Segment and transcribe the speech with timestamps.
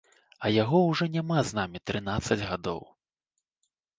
[0.45, 2.81] А яго ўжо няма з намі трынаццаць гадоў.